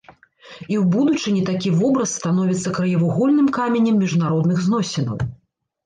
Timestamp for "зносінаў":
4.69-5.17